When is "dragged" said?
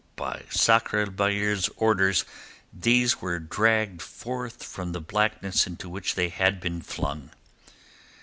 3.37-4.01